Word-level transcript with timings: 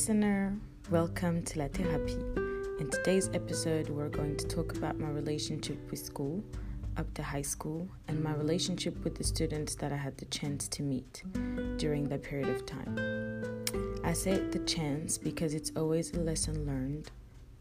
listener, 0.00 0.56
welcome 0.88 1.42
to 1.42 1.58
La 1.58 1.66
Thérapie. 1.66 2.80
In 2.80 2.88
today's 2.88 3.28
episode, 3.34 3.90
we're 3.90 4.08
going 4.08 4.34
to 4.38 4.46
talk 4.46 4.74
about 4.74 4.98
my 4.98 5.10
relationship 5.10 5.76
with 5.90 5.98
school 6.02 6.42
up 6.96 7.12
to 7.12 7.22
high 7.22 7.42
school 7.42 7.86
and 8.08 8.24
my 8.24 8.32
relationship 8.32 9.04
with 9.04 9.14
the 9.14 9.22
students 9.22 9.74
that 9.74 9.92
I 9.92 9.96
had 9.96 10.16
the 10.16 10.24
chance 10.24 10.68
to 10.68 10.82
meet 10.82 11.22
during 11.76 12.08
that 12.08 12.22
period 12.22 12.48
of 12.48 12.64
time. 12.64 12.96
I 14.02 14.14
say 14.14 14.38
the 14.38 14.60
chance 14.60 15.18
because 15.18 15.52
it's 15.52 15.70
always 15.76 16.14
a 16.14 16.20
lesson 16.20 16.64
learned, 16.66 17.10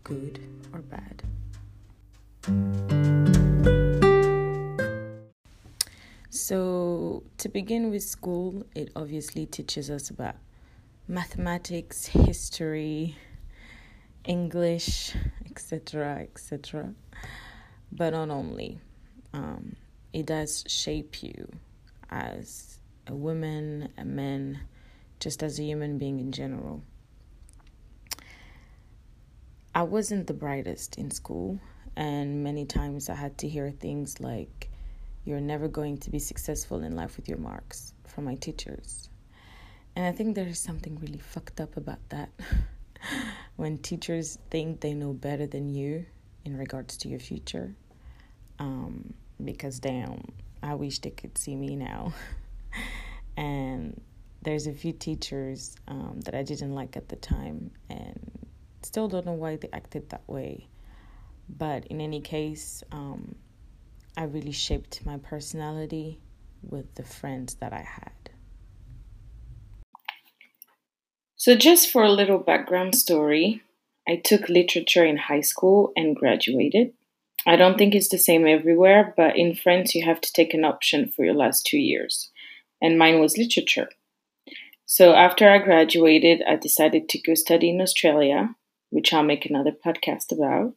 good 0.06 0.40
or 0.72 0.80
bad. 0.80 1.24
So, 6.30 7.24
to 7.38 7.50
begin 7.50 7.92
with 7.92 8.04
school, 8.04 8.64
it 8.76 8.92
obviously 8.96 9.46
teaches 9.46 9.90
us 9.90 10.10
about 10.10 10.36
mathematics, 11.10 12.06
history, 12.06 13.18
English, 14.26 15.16
etc., 15.50 16.20
etc. 16.20 16.94
But 17.92 18.12
not 18.12 18.30
only, 18.30 18.80
um, 19.34 19.76
it 20.14 20.28
does 20.28 20.64
shape 20.68 21.24
you 21.24 21.50
as 22.12 22.78
a 23.08 23.16
woman, 23.16 23.90
a 23.98 24.06
man, 24.06 24.60
just 25.20 25.42
as 25.42 25.60
a 25.60 25.64
human 25.64 25.98
being 25.98 26.20
in 26.20 26.32
general. 26.32 26.84
I 29.74 29.82
wasn't 29.84 30.28
the 30.28 30.34
brightest 30.34 31.00
in 31.00 31.10
school, 31.10 31.60
and 31.96 32.44
many 32.44 32.66
times 32.66 33.10
I 33.10 33.16
had 33.16 33.36
to 33.40 33.50
hear 33.50 33.72
things 33.72 34.20
like, 34.20 34.70
You're 35.26 35.42
never 35.42 35.68
going 35.68 35.98
to 36.00 36.12
be 36.12 36.20
successful 36.20 36.84
in 36.84 36.96
life 36.96 37.18
with 37.18 37.28
your 37.28 37.40
marks 37.40 37.96
from 38.06 38.26
my 38.26 38.36
teachers. 38.36 39.09
And 40.00 40.08
I 40.08 40.14
think 40.14 40.36
there 40.36 40.48
is 40.48 40.60
something 40.60 40.98
really 41.02 41.18
fucked 41.18 41.60
up 41.60 41.76
about 41.76 42.00
that. 42.08 42.30
when 43.58 43.78
teachers 43.80 44.40
think 44.50 44.80
they 44.80 44.94
know 44.94 45.12
better 45.12 45.46
than 45.46 45.68
you 45.68 46.06
in 46.46 46.56
regards 46.56 46.96
to 47.00 47.10
your 47.10 47.20
future. 47.20 47.76
Um, 48.60 49.14
because 49.44 49.78
damn, 49.80 50.24
I 50.64 50.76
wish 50.76 51.00
they 51.00 51.10
could 51.10 51.38
see 51.38 51.54
me 51.54 51.76
now. 51.76 52.14
and 53.36 54.00
there's 54.42 54.68
a 54.68 54.72
few 54.72 54.94
teachers 54.94 55.76
um, 55.90 56.22
that 56.22 56.34
I 56.34 56.44
didn't 56.44 56.74
like 56.74 56.96
at 56.96 57.10
the 57.10 57.18
time, 57.18 57.70
and 57.90 58.48
still 58.84 59.10
don't 59.10 59.26
know 59.26 59.34
why 59.34 59.58
they 59.58 59.68
acted 59.74 60.12
that 60.12 60.24
way. 60.28 60.70
But 61.50 61.88
in 61.88 62.00
any 62.00 62.22
case, 62.22 62.86
um, 62.94 63.36
I 64.16 64.24
really 64.24 64.54
shaped 64.54 65.06
my 65.06 65.18
personality 65.18 66.22
with 66.64 66.96
the 66.96 67.04
friends 67.04 67.56
that 67.56 67.74
I 67.74 67.82
had. 67.82 68.19
So, 71.50 71.56
just 71.56 71.90
for 71.90 72.04
a 72.04 72.12
little 72.12 72.38
background 72.38 72.94
story, 72.94 73.64
I 74.08 74.18
took 74.18 74.50
literature 74.50 75.04
in 75.04 75.18
high 75.18 75.42
school 75.42 75.92
and 75.96 76.16
graduated. 76.16 76.94
I 77.44 77.56
don't 77.56 77.76
think 77.76 77.96
it's 77.96 78.10
the 78.10 78.20
same 78.20 78.46
everywhere, 78.46 79.16
but 79.18 79.36
in 79.36 79.56
France, 79.56 79.96
you 79.96 80.06
have 80.06 80.22
to 80.22 80.32
take 80.32 80.54
an 80.54 80.64
option 80.64 81.10
for 81.10 81.26
your 81.26 81.34
last 81.34 81.66
two 81.66 81.80
years, 81.80 82.30
and 82.80 83.00
mine 83.00 83.20
was 83.20 83.36
literature. 83.36 83.90
So, 84.86 85.16
after 85.16 85.50
I 85.50 85.58
graduated, 85.58 86.44
I 86.48 86.56
decided 86.56 87.10
to 87.10 87.20
go 87.20 87.34
study 87.34 87.72
in 87.72 87.82
Australia, 87.82 88.54
which 88.92 89.12
I'll 89.12 89.24
make 89.24 89.48
another 89.48 89.72
podcast 89.72 90.32
about. 90.32 90.76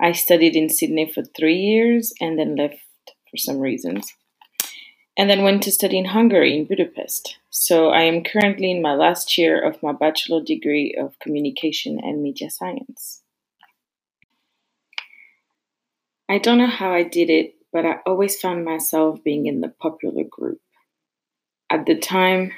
I 0.00 0.12
studied 0.12 0.54
in 0.54 0.70
Sydney 0.70 1.10
for 1.12 1.24
three 1.24 1.58
years 1.58 2.14
and 2.20 2.38
then 2.38 2.54
left 2.54 2.78
for 3.28 3.36
some 3.36 3.58
reasons 3.58 4.12
and 5.18 5.28
then 5.28 5.42
went 5.42 5.64
to 5.64 5.72
study 5.72 5.98
in 5.98 6.04
Hungary, 6.04 6.56
in 6.56 6.64
Budapest. 6.64 7.38
So 7.50 7.88
I 7.88 8.02
am 8.02 8.22
currently 8.22 8.70
in 8.70 8.80
my 8.80 8.94
last 8.94 9.36
year 9.36 9.60
of 9.60 9.82
my 9.82 9.92
bachelor 9.92 10.40
degree 10.40 10.96
of 10.98 11.18
communication 11.18 11.98
and 12.00 12.22
media 12.22 12.48
science. 12.48 13.22
I 16.28 16.38
don't 16.38 16.58
know 16.58 16.68
how 16.68 16.92
I 16.92 17.02
did 17.02 17.30
it, 17.30 17.56
but 17.72 17.84
I 17.84 17.96
always 18.06 18.40
found 18.40 18.64
myself 18.64 19.22
being 19.24 19.46
in 19.46 19.60
the 19.60 19.68
popular 19.68 20.22
group. 20.22 20.60
At 21.68 21.86
the 21.86 21.98
time, 21.98 22.52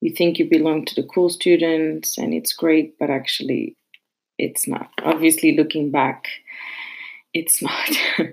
you 0.00 0.10
think 0.10 0.38
you 0.38 0.48
belong 0.48 0.86
to 0.86 0.94
the 0.94 1.06
cool 1.06 1.28
students 1.28 2.16
and 2.16 2.32
it's 2.32 2.54
great, 2.54 2.98
but 2.98 3.10
actually, 3.10 3.76
it's 4.38 4.66
not. 4.66 4.90
Obviously, 5.04 5.54
looking 5.54 5.90
back, 5.90 6.28
it's 7.34 7.60
not. 7.60 7.90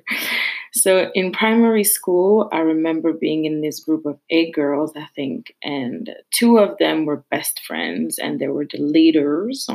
So 0.77 1.11
in 1.15 1.31
primary 1.31 1.83
school, 1.83 2.49
I 2.51 2.59
remember 2.59 3.11
being 3.11 3.45
in 3.45 3.61
this 3.61 3.79
group 3.79 4.05
of 4.05 4.19
eight 4.29 4.53
girls, 4.53 4.93
I 4.95 5.07
think, 5.15 5.55
and 5.63 6.09
two 6.31 6.59
of 6.59 6.77
them 6.77 7.05
were 7.05 7.25
best 7.31 7.61
friends 7.65 8.19
and 8.19 8.39
they 8.39 8.47
were 8.47 8.65
the 8.65 8.77
leaders. 8.77 9.67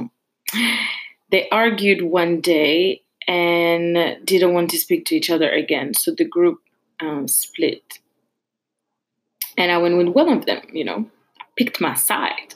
They 1.30 1.48
argued 1.50 2.02
one 2.02 2.40
day 2.40 3.02
and 3.26 4.18
didn't 4.24 4.54
want 4.54 4.70
to 4.70 4.78
speak 4.78 5.06
to 5.06 5.16
each 5.16 5.30
other 5.30 5.50
again. 5.50 5.94
So 5.94 6.12
the 6.12 6.24
group 6.24 6.58
um, 7.00 7.26
split. 7.26 7.98
And 9.56 9.72
I 9.72 9.78
went 9.78 9.96
with 9.96 10.08
one 10.08 10.28
of 10.28 10.46
them, 10.46 10.62
you 10.72 10.84
know, 10.84 11.10
picked 11.56 11.80
my 11.80 11.94
side. 11.94 12.54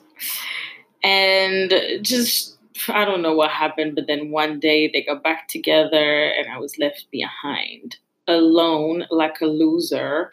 And 1.02 1.72
just, 2.02 2.56
I 2.88 3.04
don't 3.04 3.22
know 3.22 3.34
what 3.34 3.50
happened, 3.50 3.94
but 3.94 4.06
then 4.06 4.30
one 4.30 4.60
day 4.60 4.90
they 4.92 5.02
got 5.02 5.22
back 5.22 5.48
together 5.48 6.28
and 6.28 6.48
I 6.50 6.58
was 6.58 6.78
left 6.78 7.06
behind 7.10 7.96
alone 8.28 9.06
like 9.10 9.40
a 9.40 9.46
loser 9.46 10.30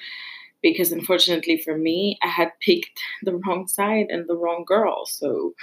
because 0.62 0.92
unfortunately 0.92 1.58
for 1.58 1.78
me, 1.78 2.18
I 2.24 2.28
had 2.28 2.52
picked 2.62 3.00
the 3.22 3.36
wrong 3.36 3.68
side 3.68 4.08
and 4.10 4.28
the 4.28 4.36
wrong 4.36 4.64
girl. 4.66 5.06
So 5.06 5.54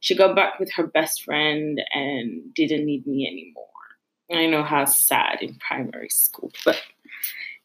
she 0.00 0.14
got 0.14 0.36
back 0.36 0.60
with 0.60 0.70
her 0.72 0.86
best 0.86 1.24
friend 1.24 1.80
and 1.92 2.54
didn't 2.54 2.84
need 2.84 3.06
me 3.06 3.26
anymore. 3.26 3.66
I 4.32 4.46
know 4.46 4.62
how 4.62 4.84
sad 4.84 5.38
in 5.40 5.56
primary 5.56 6.08
school, 6.08 6.52
but 6.64 6.80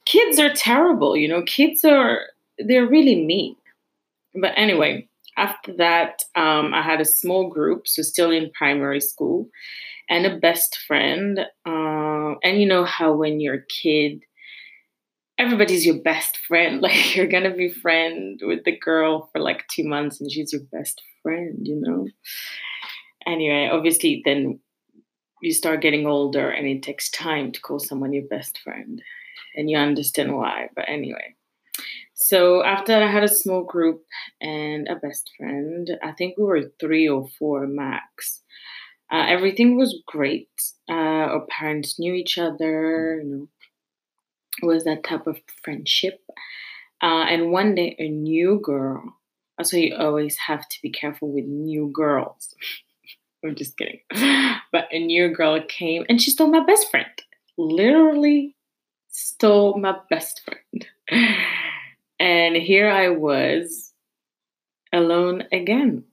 kids 0.05 0.39
are 0.39 0.53
terrible, 0.53 1.15
you 1.15 1.27
know, 1.27 1.43
kids 1.43 1.85
are, 1.85 2.21
they're 2.57 2.87
really 2.87 3.23
mean. 3.23 3.55
But 4.35 4.53
anyway, 4.55 5.07
after 5.37 5.73
that, 5.77 6.23
um, 6.35 6.73
I 6.73 6.81
had 6.81 6.99
a 6.99 7.05
small 7.05 7.49
group, 7.49 7.87
so 7.87 8.01
still 8.01 8.31
in 8.31 8.51
primary 8.51 8.99
school, 8.99 9.49
and 10.09 10.25
a 10.25 10.37
best 10.37 10.77
friend. 10.87 11.39
And 12.43 12.59
you 12.59 12.67
know 12.67 12.83
how 12.83 13.13
when 13.13 13.39
you're 13.39 13.55
a 13.55 13.65
kid, 13.81 14.23
everybody's 15.37 15.85
your 15.85 16.01
best 16.01 16.37
friend. 16.47 16.81
Like 16.87 17.15
you're 17.15 17.27
gonna 17.27 17.53
be 17.53 17.69
friend 17.69 18.39
with 18.43 18.63
the 18.63 18.77
girl 18.77 19.29
for 19.31 19.39
like 19.39 19.65
two 19.67 19.83
months, 19.83 20.19
and 20.19 20.31
she's 20.31 20.53
your 20.53 20.63
best 20.71 21.01
friend. 21.23 21.59
You 21.61 21.81
know. 21.81 22.07
Anyway, 23.25 23.69
obviously, 23.71 24.21
then 24.25 24.59
you 25.41 25.53
start 25.53 25.81
getting 25.81 26.07
older, 26.07 26.49
and 26.49 26.67
it 26.67 26.83
takes 26.83 27.11
time 27.11 27.51
to 27.51 27.61
call 27.61 27.79
someone 27.79 28.13
your 28.13 28.27
best 28.27 28.59
friend, 28.59 29.01
and 29.55 29.69
you 29.69 29.77
understand 29.77 30.35
why. 30.35 30.69
But 30.75 30.85
anyway. 30.87 31.35
So 32.19 32.63
after 32.63 32.95
I 32.95 33.05
had 33.11 33.23
a 33.23 33.27
small 33.27 33.63
group 33.63 34.03
and 34.41 34.87
a 34.87 34.95
best 34.95 35.29
friend, 35.37 35.87
I 36.03 36.13
think 36.13 36.35
we 36.35 36.45
were 36.45 36.71
three 36.79 37.07
or 37.07 37.27
four 37.37 37.67
max. 37.67 38.41
Uh, 39.11 39.25
everything 39.27 39.77
was 39.77 40.01
great. 40.05 40.49
Uh, 40.89 40.93
our 40.93 41.45
parents 41.47 41.99
knew 41.99 42.13
each 42.13 42.37
other. 42.37 43.21
You 43.23 43.29
know, 43.29 43.47
was 44.61 44.83
that 44.85 45.03
type 45.03 45.27
of 45.27 45.39
friendship. 45.63 46.21
Uh, 47.01 47.25
and 47.29 47.51
one 47.51 47.75
day, 47.75 47.95
a 47.99 48.09
new 48.09 48.59
girl. 48.63 49.03
So 49.63 49.77
you 49.77 49.95
always 49.95 50.37
have 50.37 50.67
to 50.69 50.77
be 50.81 50.89
careful 50.91 51.31
with 51.31 51.45
new 51.45 51.91
girls. 51.93 52.55
I'm 53.45 53.55
just 53.55 53.77
kidding. 53.77 54.01
But 54.71 54.87
a 54.91 54.99
new 54.99 55.29
girl 55.29 55.61
came 55.67 56.05
and 56.09 56.21
she 56.21 56.31
stole 56.31 56.49
my 56.49 56.65
best 56.65 56.91
friend. 56.91 57.07
Literally 57.57 58.55
stole 59.09 59.77
my 59.79 59.97
best 60.09 60.41
friend. 60.45 60.87
And 62.19 62.55
here 62.55 62.89
I 62.89 63.09
was 63.09 63.93
alone 64.91 65.45
again. 65.53 66.03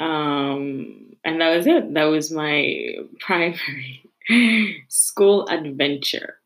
Um, 0.00 1.14
and 1.24 1.40
that 1.40 1.56
was 1.56 1.66
it. 1.66 1.94
That 1.94 2.04
was 2.04 2.32
my 2.32 2.96
primary 3.20 4.02
school 4.88 5.46
adventure. 5.48 6.36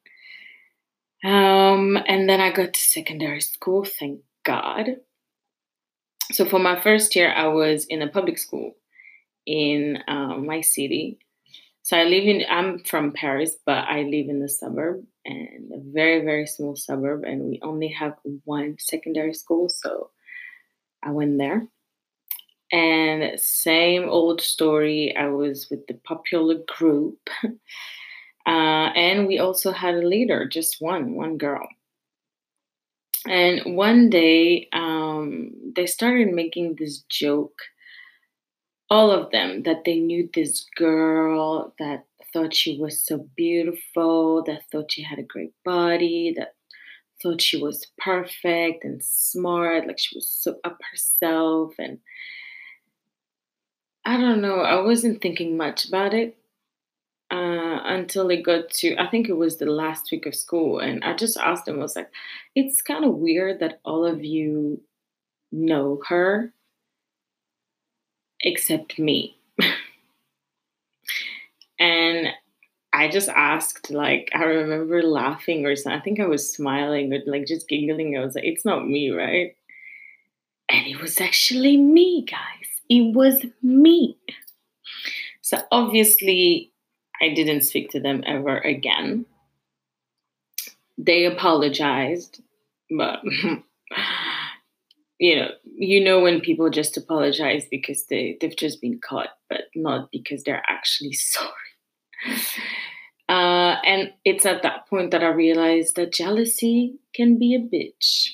Um, 1.24 1.96
and 2.06 2.28
then 2.28 2.40
I 2.40 2.52
got 2.52 2.74
to 2.74 2.80
secondary 2.80 3.40
school, 3.40 3.84
thank 3.84 4.20
God. 4.44 4.96
So 6.32 6.44
for 6.44 6.58
my 6.58 6.80
first 6.80 7.16
year, 7.16 7.32
I 7.32 7.46
was 7.46 7.86
in 7.86 8.02
a 8.02 8.08
public 8.08 8.38
school 8.38 8.76
in 9.46 9.98
um, 10.08 10.46
my 10.46 10.60
city. 10.60 11.18
So 11.82 11.96
I 11.96 12.04
live 12.04 12.24
in, 12.24 12.44
I'm 12.50 12.80
from 12.80 13.12
Paris, 13.12 13.56
but 13.64 13.86
I 13.88 14.02
live 14.02 14.28
in 14.28 14.40
the 14.40 14.48
suburb 14.48 15.04
and 15.24 15.70
a 15.72 15.78
very, 15.92 16.24
very 16.24 16.46
small 16.46 16.76
suburb, 16.76 17.24
and 17.24 17.42
we 17.44 17.60
only 17.62 17.88
have 17.88 18.14
one 18.44 18.76
secondary 18.78 19.34
school. 19.34 19.68
So 19.68 20.10
I 21.02 21.10
went 21.10 21.38
there. 21.38 21.66
And 22.74 23.38
same 23.38 24.08
old 24.08 24.40
story, 24.40 25.16
I 25.16 25.28
was 25.28 25.70
with 25.70 25.86
the 25.86 25.94
popular 25.94 26.56
group. 26.66 27.30
Uh, 28.46 28.92
and 28.94 29.26
we 29.26 29.38
also 29.38 29.72
had 29.72 29.94
a 29.94 30.06
leader, 30.06 30.46
just 30.46 30.76
one, 30.78 31.14
one 31.14 31.38
girl. 31.38 31.66
And 33.26 33.74
one 33.74 34.10
day, 34.10 34.68
um, 34.74 35.52
they 35.74 35.86
started 35.86 36.30
making 36.30 36.76
this 36.78 37.04
joke 37.08 37.58
all 38.90 39.10
of 39.10 39.30
them 39.30 39.62
that 39.62 39.84
they 39.86 39.98
knew 39.98 40.28
this 40.34 40.66
girl 40.76 41.74
that 41.78 42.04
thought 42.34 42.54
she 42.54 42.78
was 42.78 43.02
so 43.02 43.26
beautiful, 43.34 44.44
that 44.44 44.60
thought 44.70 44.92
she 44.92 45.02
had 45.02 45.18
a 45.18 45.22
great 45.22 45.54
body, 45.64 46.34
that 46.36 46.54
thought 47.22 47.40
she 47.40 47.56
was 47.56 47.86
perfect 47.96 48.84
and 48.84 49.02
smart, 49.02 49.86
like 49.86 49.98
she 49.98 50.14
was 50.14 50.30
so 50.30 50.56
up 50.64 50.78
herself. 50.90 51.72
And 51.78 51.98
I 54.04 54.16
don't 54.18 54.40
know, 54.40 54.60
I 54.60 54.80
wasn't 54.80 55.20
thinking 55.22 55.56
much 55.56 55.86
about 55.88 56.12
it 56.14 56.36
uh, 57.30 57.80
until 57.84 58.30
it 58.30 58.42
got 58.42 58.70
to, 58.70 58.96
I 58.96 59.08
think 59.08 59.28
it 59.28 59.34
was 59.34 59.56
the 59.58 59.66
last 59.66 60.10
week 60.12 60.26
of 60.26 60.34
school. 60.34 60.78
And 60.78 61.02
I 61.04 61.14
just 61.14 61.36
asked 61.38 61.64
them, 61.66 61.78
I 61.78 61.82
was 61.82 61.96
like, 61.96 62.10
it's 62.54 62.82
kind 62.82 63.04
of 63.04 63.14
weird 63.16 63.60
that 63.60 63.80
all 63.84 64.04
of 64.06 64.24
you 64.24 64.80
know 65.52 66.00
her 66.08 66.52
except 68.40 68.98
me. 68.98 69.36
and 71.78 72.28
I 72.92 73.08
just 73.08 73.28
asked, 73.28 73.90
like, 73.90 74.30
I 74.34 74.44
remember 74.44 75.02
laughing 75.02 75.66
or 75.66 75.74
something. 75.76 76.00
I 76.00 76.04
think 76.04 76.20
I 76.20 76.26
was 76.26 76.52
smiling 76.52 77.12
or 77.12 77.18
like 77.26 77.46
just 77.46 77.68
giggling. 77.68 78.16
I 78.16 78.24
was 78.24 78.34
like, 78.36 78.44
it's 78.44 78.64
not 78.64 78.86
me, 78.88 79.10
right? 79.10 79.56
And 80.68 80.86
it 80.86 81.00
was 81.00 81.20
actually 81.20 81.76
me, 81.78 82.22
guys. 82.22 82.63
It 82.88 83.14
was 83.14 83.44
me. 83.62 84.18
So 85.42 85.58
obviously, 85.70 86.72
I 87.20 87.32
didn't 87.34 87.62
speak 87.62 87.90
to 87.90 88.00
them 88.00 88.22
ever 88.26 88.58
again. 88.58 89.26
They 90.96 91.24
apologized, 91.24 92.40
but 92.96 93.20
you 95.18 95.36
know, 95.36 95.48
you 95.64 96.02
know 96.02 96.20
when 96.20 96.40
people 96.40 96.70
just 96.70 96.96
apologize 96.96 97.66
because 97.70 98.06
they 98.06 98.36
they've 98.40 98.56
just 98.56 98.80
been 98.80 99.00
caught, 99.00 99.30
but 99.48 99.62
not 99.74 100.10
because 100.10 100.44
they're 100.44 100.62
actually 100.68 101.12
sorry. 101.14 101.50
Uh, 103.28 103.76
and 103.84 104.12
it's 104.24 104.44
at 104.44 104.62
that 104.62 104.86
point 104.88 105.10
that 105.10 105.22
I 105.22 105.28
realized 105.28 105.96
that 105.96 106.12
jealousy 106.12 106.98
can 107.14 107.38
be 107.38 107.54
a 107.54 107.58
bitch. 107.58 108.28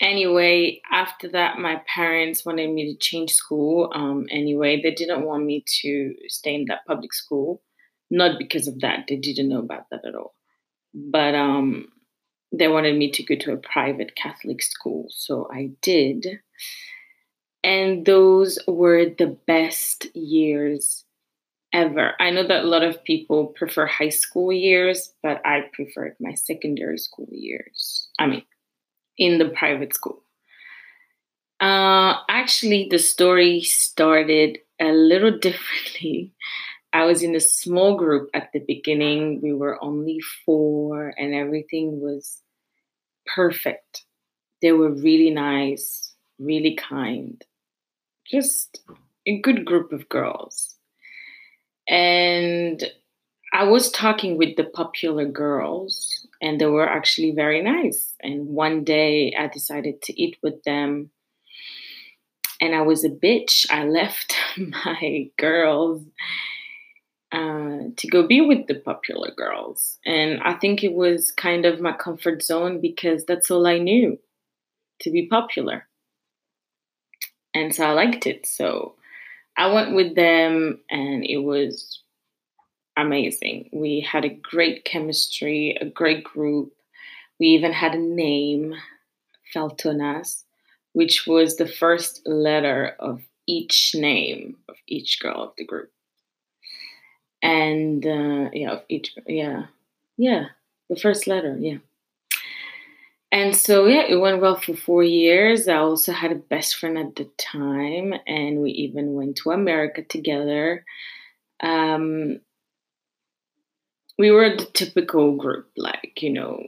Anyway, 0.00 0.80
after 0.90 1.28
that, 1.28 1.58
my 1.58 1.82
parents 1.92 2.44
wanted 2.44 2.70
me 2.70 2.92
to 2.92 2.98
change 2.98 3.32
school. 3.32 3.90
Um, 3.94 4.26
anyway, 4.30 4.80
they 4.80 4.92
didn't 4.92 5.24
want 5.24 5.44
me 5.44 5.64
to 5.82 6.14
stay 6.28 6.54
in 6.54 6.66
that 6.66 6.86
public 6.86 7.12
school. 7.12 7.62
Not 8.10 8.38
because 8.38 8.68
of 8.68 8.80
that, 8.80 9.04
they 9.08 9.16
didn't 9.16 9.48
know 9.48 9.58
about 9.58 9.90
that 9.90 10.04
at 10.06 10.14
all. 10.14 10.34
But 10.94 11.34
um, 11.34 11.88
they 12.52 12.68
wanted 12.68 12.96
me 12.96 13.10
to 13.10 13.22
go 13.22 13.34
to 13.36 13.52
a 13.52 13.56
private 13.56 14.14
Catholic 14.16 14.62
school. 14.62 15.06
So 15.10 15.48
I 15.52 15.70
did. 15.82 16.40
And 17.64 18.06
those 18.06 18.58
were 18.66 19.06
the 19.06 19.36
best 19.46 20.06
years 20.14 21.04
ever. 21.72 22.14
I 22.18 22.30
know 22.30 22.46
that 22.46 22.64
a 22.64 22.68
lot 22.68 22.82
of 22.82 23.02
people 23.04 23.48
prefer 23.48 23.86
high 23.86 24.08
school 24.08 24.52
years, 24.52 25.12
but 25.22 25.44
I 25.44 25.62
preferred 25.72 26.16
my 26.20 26.34
secondary 26.34 26.98
school 26.98 27.28
years. 27.30 28.08
I 28.18 28.26
mean, 28.26 28.42
in 29.18 29.38
the 29.38 29.48
private 29.48 29.94
school. 29.94 30.22
Uh, 31.60 32.14
actually, 32.28 32.88
the 32.90 32.98
story 32.98 33.60
started 33.62 34.58
a 34.80 34.92
little 34.92 35.36
differently. 35.38 36.32
I 36.92 37.04
was 37.04 37.22
in 37.22 37.34
a 37.34 37.40
small 37.40 37.96
group 37.96 38.30
at 38.32 38.50
the 38.52 38.60
beginning. 38.60 39.40
We 39.42 39.52
were 39.52 39.82
only 39.82 40.20
four, 40.46 41.12
and 41.18 41.34
everything 41.34 42.00
was 42.00 42.40
perfect. 43.26 44.04
They 44.62 44.72
were 44.72 44.90
really 44.90 45.30
nice, 45.30 46.14
really 46.38 46.74
kind, 46.74 47.44
just 48.26 48.80
a 49.26 49.40
good 49.40 49.64
group 49.64 49.92
of 49.92 50.08
girls. 50.08 50.76
And 51.88 52.82
I 53.52 53.64
was 53.64 53.90
talking 53.90 54.36
with 54.36 54.56
the 54.56 54.64
popular 54.64 55.24
girls, 55.24 56.26
and 56.40 56.60
they 56.60 56.66
were 56.66 56.88
actually 56.88 57.32
very 57.32 57.62
nice. 57.62 58.14
And 58.20 58.48
one 58.48 58.84
day 58.84 59.34
I 59.38 59.46
decided 59.48 60.02
to 60.02 60.20
eat 60.20 60.36
with 60.42 60.62
them. 60.64 61.10
And 62.60 62.74
I 62.74 62.82
was 62.82 63.04
a 63.04 63.10
bitch. 63.10 63.66
I 63.70 63.84
left 63.84 64.34
my 64.56 65.30
girls 65.38 66.02
uh, 67.32 67.90
to 67.96 68.08
go 68.10 68.26
be 68.26 68.40
with 68.40 68.66
the 68.66 68.74
popular 68.74 69.30
girls. 69.36 69.98
And 70.04 70.40
I 70.42 70.54
think 70.54 70.82
it 70.82 70.92
was 70.92 71.30
kind 71.32 71.64
of 71.64 71.80
my 71.80 71.92
comfort 71.92 72.42
zone 72.42 72.80
because 72.80 73.24
that's 73.24 73.50
all 73.50 73.66
I 73.66 73.78
knew 73.78 74.18
to 75.00 75.10
be 75.10 75.26
popular. 75.26 75.86
And 77.54 77.74
so 77.74 77.86
I 77.86 77.92
liked 77.92 78.26
it. 78.26 78.46
So 78.46 78.94
I 79.56 79.72
went 79.72 79.94
with 79.94 80.14
them 80.14 80.80
and 80.90 81.24
it 81.24 81.38
was 81.38 82.02
amazing. 83.02 83.70
We 83.72 84.00
had 84.00 84.24
a 84.24 84.28
great 84.28 84.84
chemistry, 84.84 85.76
a 85.80 85.86
great 85.86 86.24
group. 86.24 86.72
We 87.40 87.48
even 87.48 87.72
had 87.72 87.94
a 87.94 87.98
name, 87.98 88.74
Feltonas, 89.54 90.44
which 90.92 91.26
was 91.26 91.56
the 91.56 91.68
first 91.68 92.22
letter 92.26 92.96
of 92.98 93.22
each 93.46 93.92
name 93.94 94.56
of 94.68 94.76
each 94.86 95.20
girl 95.20 95.42
of 95.42 95.52
the 95.56 95.64
group 95.64 95.90
and 97.42 98.04
uh, 98.06 98.50
yeah, 98.52 98.80
each 98.88 99.14
yeah, 99.26 99.66
yeah, 100.16 100.46
the 100.88 100.96
first 100.96 101.26
letter, 101.26 101.56
yeah. 101.58 101.78
And 103.30 103.54
so 103.54 103.86
yeah, 103.86 104.04
it 104.08 104.16
went 104.16 104.40
well 104.40 104.56
for 104.56 104.74
four 104.74 105.02
years. 105.02 105.68
I 105.68 105.76
also 105.76 106.12
had 106.12 106.32
a 106.32 106.36
best 106.36 106.76
friend 106.76 106.98
at 106.98 107.16
the 107.16 107.28
time, 107.36 108.14
and 108.26 108.60
we 108.60 108.70
even 108.70 109.14
went 109.14 109.36
to 109.38 109.50
America 109.50 110.02
together. 110.02 110.84
Um, 111.60 112.40
we 114.18 114.30
were 114.30 114.50
the 114.50 114.64
typical 114.66 115.36
group, 115.36 115.68
like 115.76 116.20
you 116.20 116.30
know, 116.30 116.66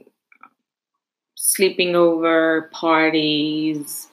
sleeping 1.34 1.96
over, 1.96 2.70
parties, 2.72 4.08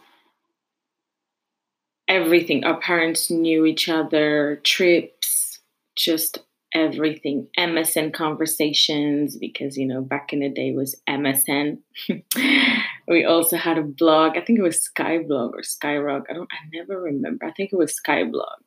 everything. 2.07 2.63
Our 2.65 2.79
parents 2.79 3.29
knew 3.29 3.65
each 3.65 3.87
other, 3.87 4.59
trips, 4.63 5.59
just 5.95 6.39
everything. 6.73 7.47
Msn 7.57 8.13
conversations 8.13 9.37
because 9.37 9.77
you 9.77 9.85
know 9.85 10.01
back 10.01 10.33
in 10.33 10.39
the 10.39 10.49
day 10.49 10.71
was 10.73 10.95
msn 11.07 11.77
we 13.07 13.23
also 13.23 13.55
had 13.55 13.77
a 13.77 13.83
blog. 13.83 14.37
I 14.37 14.41
think 14.41 14.59
it 14.59 14.63
was 14.63 14.89
skyblog 14.89 15.53
or 15.53 15.61
skyrock 15.61 16.23
i 16.29 16.33
don't 16.33 16.49
i 16.51 16.57
never 16.73 16.99
remember. 17.01 17.45
I 17.45 17.51
think 17.51 17.71
it 17.71 17.77
was 17.77 17.99
skyblog 17.99 18.61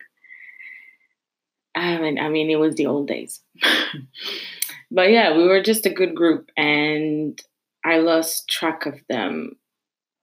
i 1.74 1.98
mean 1.98 2.18
i 2.18 2.28
mean 2.28 2.50
it 2.50 2.56
was 2.56 2.74
the 2.76 2.86
old 2.86 3.06
days 3.06 3.40
but 4.90 5.10
yeah 5.10 5.36
we 5.36 5.46
were 5.46 5.62
just 5.62 5.86
a 5.86 5.90
good 5.90 6.14
group 6.14 6.50
and 6.56 7.42
i 7.84 7.98
lost 7.98 8.48
track 8.48 8.86
of 8.86 9.00
them 9.08 9.56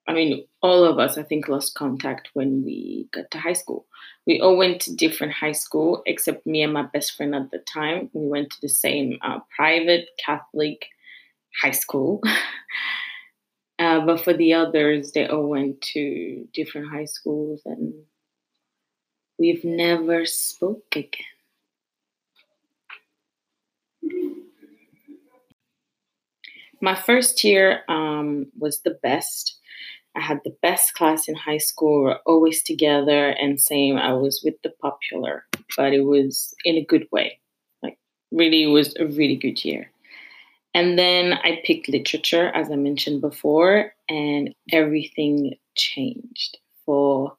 I 0.08 0.14
mean, 0.14 0.46
all 0.62 0.86
of 0.86 1.00
us, 1.00 1.18
I 1.18 1.24
think, 1.24 1.50
lost 1.50 1.76
contact 1.76 2.30
when 2.34 2.64
we 2.64 3.10
got 3.12 3.30
to 3.32 3.40
high 3.40 3.54
school. 3.54 3.86
We 4.26 4.40
all 4.40 4.56
went 4.56 4.82
to 4.82 4.96
different 4.96 5.34
high 5.34 5.52
school, 5.52 6.02
except 6.06 6.48
me 6.48 6.64
and 6.64 6.72
my 6.74 6.84
best 6.84 7.16
friend 7.16 7.36
at 7.36 7.52
the 7.52 7.60
time. 7.60 8.10
We 8.14 8.28
went 8.28 8.52
to 8.52 8.62
the 8.62 8.70
same 8.70 9.20
uh, 9.22 9.40
private 9.54 10.08
Catholic 10.26 10.88
high 11.62 11.72
school. 11.72 12.22
uh, 13.80 14.06
but 14.06 14.22
for 14.22 14.34
the 14.34 14.54
others, 14.54 15.12
they 15.12 15.28
all 15.28 15.48
went 15.48 15.82
to 15.94 16.48
different 16.54 16.90
high 16.90 17.06
schools, 17.06 17.62
and 17.66 17.94
we've 19.38 19.66
never 19.66 20.26
spoke 20.26 20.86
again. 20.96 21.37
My 26.82 26.96
first 26.96 27.44
year 27.44 27.82
um, 27.88 28.48
was 28.58 28.82
the 28.82 28.98
best 29.02 29.58
I 30.18 30.22
had 30.22 30.42
the 30.44 30.56
best 30.64 30.96
class 30.96 31.28
in 31.28 31.36
high 31.36 31.60
school. 31.60 32.04
We 32.04 32.10
are 32.10 32.20
always 32.26 32.64
together, 32.64 33.30
and 33.30 33.62
same, 33.62 33.98
I 33.98 34.14
was 34.14 34.42
with 34.44 34.56
the 34.64 34.72
popular, 34.82 35.46
but 35.78 35.94
it 35.94 36.02
was 36.02 36.56
in 36.66 36.76
a 36.76 36.84
good 36.84 37.08
way. 37.12 37.40
Like, 37.84 38.00
really, 38.32 38.64
it 38.64 38.68
was 38.68 38.96
a 38.98 39.06
really 39.06 39.36
good 39.36 39.64
year. 39.64 39.92
And 40.74 40.98
then 40.98 41.34
I 41.34 41.62
picked 41.64 41.88
literature, 41.88 42.48
as 42.48 42.72
I 42.72 42.76
mentioned 42.76 43.22
before, 43.22 43.94
and 44.10 44.56
everything 44.72 45.54
changed. 45.76 46.58
For 46.84 47.38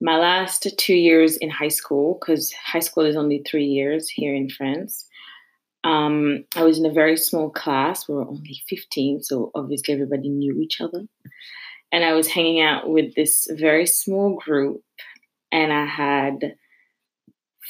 my 0.00 0.16
last 0.16 0.66
two 0.78 0.94
years 0.94 1.36
in 1.36 1.50
high 1.50 1.68
school, 1.68 2.18
because 2.18 2.52
high 2.52 2.80
school 2.80 3.04
is 3.04 3.16
only 3.16 3.42
three 3.46 3.66
years 3.66 4.08
here 4.08 4.34
in 4.34 4.48
France, 4.48 5.04
um, 5.84 6.44
I 6.56 6.64
was 6.64 6.78
in 6.78 6.86
a 6.86 6.92
very 6.92 7.16
small 7.16 7.50
class. 7.50 8.08
We 8.08 8.14
were 8.14 8.28
only 8.28 8.62
15, 8.68 9.22
so 9.22 9.50
obviously 9.54 9.94
everybody 9.94 10.28
knew 10.28 10.60
each 10.60 10.80
other 10.80 11.04
and 11.92 12.04
I 12.04 12.12
was 12.12 12.28
hanging 12.28 12.60
out 12.60 12.88
with 12.88 13.14
this 13.14 13.48
very 13.50 13.86
small 13.86 14.36
group, 14.36 14.82
and 15.50 15.72
I 15.72 15.86
had 15.86 16.56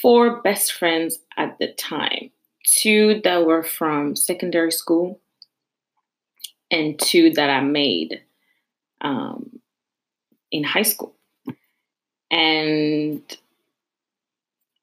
four 0.02 0.42
best 0.42 0.72
friends 0.72 1.18
at 1.36 1.58
the 1.58 1.72
time 1.72 2.30
two 2.64 3.20
that 3.24 3.46
were 3.46 3.62
from 3.62 4.14
secondary 4.14 4.72
school, 4.72 5.20
and 6.70 6.98
two 6.98 7.30
that 7.30 7.48
I 7.48 7.60
made 7.60 8.20
um, 9.00 9.60
in 10.50 10.64
high 10.64 10.82
school. 10.82 11.14
And 12.30 13.22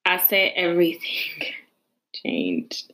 I 0.04 0.18
say 0.18 0.50
everything 0.50 1.54
changed 2.24 2.94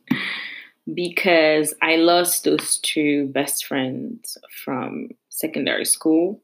because 0.94 1.74
I 1.82 1.98
lost 1.98 2.44
those 2.44 2.78
two 2.78 3.28
best 3.28 3.66
friends 3.66 4.38
from 4.64 5.10
secondary 5.30 5.86
school. 5.86 6.42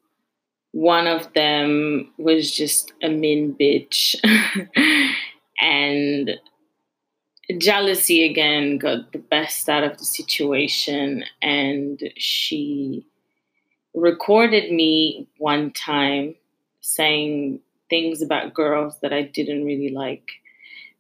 One 0.71 1.07
of 1.07 1.31
them 1.33 2.11
was 2.17 2.51
just 2.51 2.93
a 3.01 3.09
mean 3.09 3.55
bitch. 3.59 4.15
and 5.61 6.31
jealousy 7.57 8.23
again 8.23 8.77
got 8.77 9.11
the 9.11 9.19
best 9.19 9.69
out 9.69 9.83
of 9.83 9.97
the 9.97 10.05
situation. 10.05 11.23
And 11.41 12.01
she 12.17 13.05
recorded 13.93 14.71
me 14.71 15.27
one 15.37 15.71
time 15.71 16.35
saying 16.81 17.59
things 17.89 18.21
about 18.21 18.53
girls 18.53 18.99
that 19.01 19.13
I 19.13 19.23
didn't 19.23 19.65
really 19.65 19.89
like. 19.89 20.29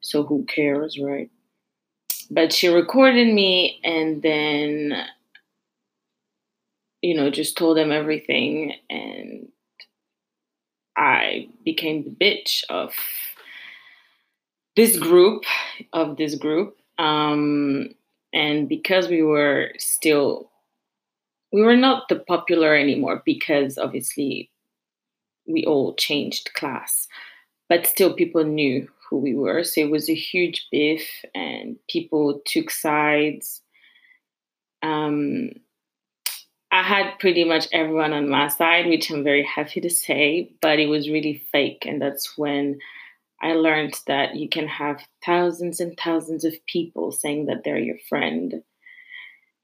So 0.01 0.23
who 0.23 0.45
cares, 0.45 0.97
right? 0.99 1.29
But 2.29 2.51
she 2.51 2.67
recorded 2.67 3.33
me 3.33 3.79
and 3.83 4.21
then, 4.21 5.05
you 7.01 7.15
know, 7.15 7.29
just 7.29 7.57
told 7.57 7.77
them 7.77 7.91
everything. 7.91 8.73
And 8.89 9.49
I 10.97 11.47
became 11.63 12.03
the 12.03 12.09
bitch 12.09 12.63
of 12.69 12.93
this 14.75 14.97
group, 14.97 15.43
of 15.93 16.17
this 16.17 16.35
group. 16.35 16.77
Um, 16.97 17.89
and 18.33 18.67
because 18.67 19.07
we 19.07 19.21
were 19.21 19.71
still, 19.77 20.49
we 21.53 21.61
were 21.61 21.77
not 21.77 22.09
the 22.09 22.17
popular 22.17 22.75
anymore 22.75 23.21
because 23.25 23.77
obviously 23.77 24.49
we 25.47 25.63
all 25.65 25.95
changed 25.95 26.53
class, 26.53 27.07
but 27.69 27.87
still 27.87 28.13
people 28.13 28.43
knew 28.43 28.89
who 29.09 29.17
we 29.17 29.35
were. 29.35 29.63
So 29.63 29.81
it 29.81 29.91
was 29.91 30.09
a 30.09 30.15
huge 30.15 30.67
beef, 30.71 31.07
and 31.33 31.77
people 31.89 32.41
took 32.45 32.69
sides. 32.69 33.61
Um, 34.83 35.51
I 36.71 36.83
had 36.83 37.17
pretty 37.19 37.43
much 37.43 37.67
everyone 37.71 38.13
on 38.13 38.29
my 38.29 38.49
side, 38.49 38.87
which 38.87 39.09
I'm 39.09 39.23
very 39.23 39.43
happy 39.43 39.81
to 39.81 39.89
say, 39.89 40.51
but 40.61 40.79
it 40.79 40.87
was 40.87 41.09
really 41.09 41.43
fake. 41.51 41.85
And 41.85 42.01
that's 42.01 42.37
when 42.37 42.79
I 43.41 43.53
learned 43.53 43.93
that 44.07 44.35
you 44.35 44.49
can 44.49 44.67
have 44.67 45.05
thousands 45.25 45.79
and 45.79 45.97
thousands 45.97 46.43
of 46.43 46.53
people 46.65 47.11
saying 47.11 47.45
that 47.45 47.63
they're 47.63 47.79
your 47.79 47.97
friend. 48.09 48.61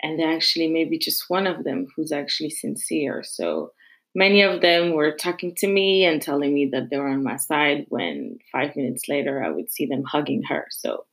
And 0.01 0.17
they're 0.17 0.33
actually, 0.33 0.67
maybe 0.67 0.97
just 0.97 1.29
one 1.29 1.47
of 1.47 1.63
them 1.63 1.87
who's 1.95 2.11
actually 2.11 2.49
sincere. 2.49 3.23
So 3.23 3.71
many 4.15 4.41
of 4.41 4.61
them 4.61 4.93
were 4.93 5.11
talking 5.11 5.55
to 5.55 5.67
me 5.67 6.05
and 6.05 6.21
telling 6.21 6.53
me 6.53 6.67
that 6.67 6.89
they 6.89 6.97
were 6.97 7.07
on 7.07 7.23
my 7.23 7.37
side 7.37 7.85
when 7.89 8.39
five 8.51 8.75
minutes 8.75 9.07
later 9.07 9.43
I 9.43 9.49
would 9.49 9.71
see 9.71 9.85
them 9.85 10.03
hugging 10.03 10.43
her. 10.43 10.67
So 10.69 11.05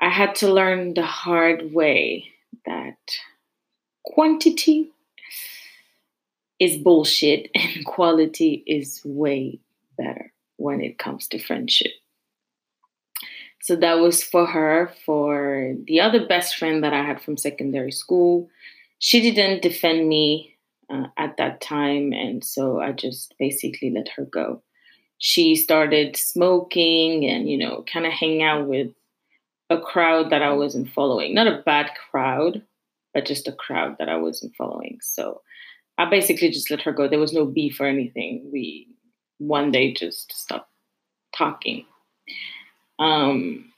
I 0.00 0.10
had 0.10 0.34
to 0.36 0.52
learn 0.52 0.94
the 0.94 1.02
hard 1.02 1.72
way 1.72 2.26
that 2.66 2.96
quantity 4.04 4.90
is 6.60 6.76
bullshit 6.76 7.50
and 7.54 7.84
quality 7.84 8.62
is 8.66 9.00
way 9.04 9.60
better 9.96 10.32
when 10.56 10.80
it 10.80 10.98
comes 10.98 11.28
to 11.28 11.38
friendship. 11.38 11.92
So 13.60 13.76
that 13.76 13.94
was 13.94 14.22
for 14.22 14.46
her. 14.46 14.92
For 15.04 15.74
the 15.84 16.00
other 16.00 16.26
best 16.26 16.56
friend 16.56 16.82
that 16.84 16.94
I 16.94 17.02
had 17.02 17.20
from 17.20 17.36
secondary 17.36 17.92
school, 17.92 18.48
she 18.98 19.20
didn't 19.20 19.62
defend 19.62 20.08
me 20.08 20.56
uh, 20.90 21.06
at 21.16 21.36
that 21.36 21.60
time. 21.60 22.12
And 22.12 22.44
so 22.44 22.80
I 22.80 22.92
just 22.92 23.34
basically 23.38 23.90
let 23.90 24.08
her 24.16 24.24
go. 24.24 24.62
She 25.18 25.56
started 25.56 26.16
smoking 26.16 27.26
and, 27.26 27.48
you 27.48 27.58
know, 27.58 27.84
kind 27.92 28.06
of 28.06 28.12
hang 28.12 28.42
out 28.42 28.66
with 28.66 28.88
a 29.70 29.78
crowd 29.78 30.30
that 30.30 30.42
I 30.42 30.52
wasn't 30.52 30.90
following. 30.90 31.34
Not 31.34 31.48
a 31.48 31.62
bad 31.64 31.90
crowd, 32.10 32.62
but 33.12 33.26
just 33.26 33.48
a 33.48 33.52
crowd 33.52 33.96
that 33.98 34.08
I 34.08 34.16
wasn't 34.16 34.54
following. 34.56 34.98
So 35.02 35.42
I 35.98 36.08
basically 36.08 36.50
just 36.50 36.70
let 36.70 36.82
her 36.82 36.92
go. 36.92 37.08
There 37.08 37.18
was 37.18 37.32
no 37.32 37.44
beef 37.44 37.80
or 37.80 37.86
anything. 37.86 38.48
We 38.52 38.86
one 39.38 39.70
day 39.70 39.92
just 39.92 40.32
stopped 40.32 40.70
talking. 41.36 41.84
Um, 42.98 43.72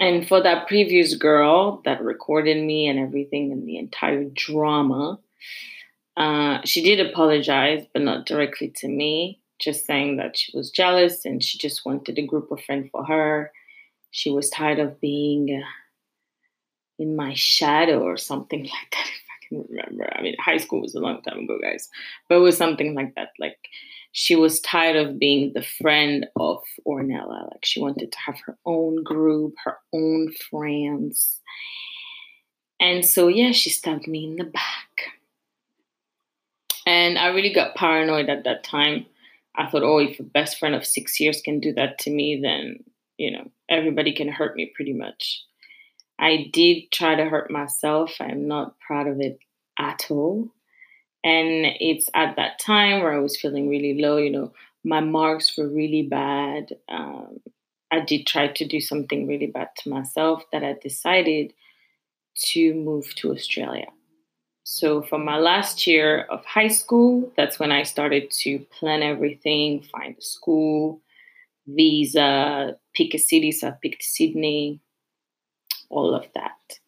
and 0.00 0.26
for 0.26 0.42
that 0.42 0.68
previous 0.68 1.16
girl 1.16 1.82
that 1.84 2.02
recorded 2.02 2.62
me 2.64 2.86
and 2.86 2.98
everything 2.98 3.52
and 3.52 3.66
the 3.66 3.78
entire 3.78 4.24
drama, 4.24 5.18
uh, 6.16 6.60
she 6.64 6.82
did 6.82 7.00
apologize, 7.00 7.86
but 7.92 8.02
not 8.02 8.26
directly 8.26 8.72
to 8.76 8.88
me, 8.88 9.40
just 9.60 9.86
saying 9.86 10.16
that 10.16 10.36
she 10.36 10.56
was 10.56 10.70
jealous 10.70 11.24
and 11.24 11.42
she 11.42 11.58
just 11.58 11.84
wanted 11.84 12.18
a 12.18 12.26
group 12.26 12.50
of 12.50 12.60
friends 12.62 12.88
for 12.90 13.04
her. 13.04 13.52
She 14.10 14.30
was 14.30 14.50
tired 14.50 14.78
of 14.78 15.00
being 15.00 15.62
uh, 15.62 15.66
in 16.98 17.14
my 17.14 17.34
shadow 17.34 18.02
or 18.02 18.16
something 18.16 18.60
like 18.64 18.90
that, 18.92 19.06
if 19.06 19.22
I 19.30 19.46
can 19.48 19.64
remember. 19.68 20.12
I 20.12 20.22
mean, 20.22 20.34
high 20.40 20.56
school 20.56 20.80
was 20.80 20.94
a 20.94 21.00
long 21.00 21.22
time 21.22 21.40
ago, 21.40 21.58
guys, 21.62 21.88
but 22.28 22.36
it 22.36 22.40
was 22.40 22.56
something 22.56 22.94
like 22.94 23.14
that. 23.14 23.30
Like, 23.38 23.58
she 24.12 24.34
was 24.34 24.60
tired 24.60 24.96
of 24.96 25.18
being 25.18 25.52
the 25.54 25.62
friend 25.62 26.26
of 26.34 26.62
Ornella. 26.86 27.50
Like, 27.52 27.64
she 27.64 27.80
wanted 27.80 28.10
to 28.10 28.18
have 28.26 28.36
her 28.46 28.58
own 28.66 29.04
group, 29.04 29.54
her 29.64 29.76
own 29.92 30.32
friends. 30.50 31.40
And 32.80 33.04
so, 33.04 33.28
yeah, 33.28 33.52
she 33.52 33.70
stabbed 33.70 34.08
me 34.08 34.24
in 34.24 34.36
the 34.36 34.44
back. 34.44 34.87
And 36.88 37.18
I 37.18 37.26
really 37.26 37.52
got 37.52 37.74
paranoid 37.74 38.30
at 38.30 38.44
that 38.44 38.64
time. 38.64 39.04
I 39.54 39.68
thought, 39.68 39.82
oh, 39.82 39.98
if 39.98 40.18
a 40.18 40.22
best 40.22 40.58
friend 40.58 40.74
of 40.74 40.86
six 40.86 41.20
years 41.20 41.42
can 41.42 41.60
do 41.60 41.74
that 41.74 41.98
to 41.98 42.10
me, 42.10 42.40
then, 42.42 42.82
you 43.18 43.30
know, 43.30 43.50
everybody 43.68 44.14
can 44.14 44.28
hurt 44.28 44.56
me 44.56 44.72
pretty 44.74 44.94
much. 44.94 45.44
I 46.18 46.48
did 46.50 46.90
try 46.90 47.14
to 47.14 47.26
hurt 47.26 47.50
myself. 47.50 48.14
I'm 48.20 48.48
not 48.48 48.80
proud 48.80 49.06
of 49.06 49.20
it 49.20 49.38
at 49.78 50.06
all. 50.08 50.48
And 51.22 51.66
it's 51.78 52.08
at 52.14 52.36
that 52.36 52.58
time 52.58 53.02
where 53.02 53.12
I 53.12 53.18
was 53.18 53.38
feeling 53.38 53.68
really 53.68 54.00
low, 54.00 54.16
you 54.16 54.30
know, 54.30 54.54
my 54.82 55.00
marks 55.00 55.58
were 55.58 55.68
really 55.68 56.04
bad. 56.04 56.74
Um, 56.88 57.40
I 57.90 58.00
did 58.00 58.26
try 58.26 58.48
to 58.48 58.66
do 58.66 58.80
something 58.80 59.26
really 59.26 59.48
bad 59.48 59.68
to 59.80 59.90
myself 59.90 60.42
that 60.52 60.64
I 60.64 60.74
decided 60.82 61.52
to 62.46 62.72
move 62.72 63.14
to 63.16 63.32
Australia. 63.32 63.88
So, 64.70 65.00
for 65.00 65.18
my 65.18 65.38
last 65.38 65.86
year 65.86 66.26
of 66.28 66.44
high 66.44 66.68
school, 66.68 67.32
that's 67.38 67.58
when 67.58 67.72
I 67.72 67.84
started 67.84 68.30
to 68.42 68.58
plan 68.78 69.02
everything, 69.02 69.80
find 69.80 70.14
a 70.14 70.20
school, 70.20 71.00
visa, 71.66 72.76
pick 72.94 73.14
a 73.14 73.18
city. 73.18 73.50
So, 73.50 73.68
I 73.68 73.70
picked 73.70 74.02
Sydney, 74.02 74.80
all 75.88 76.14
of 76.14 76.26
that. 76.34 76.80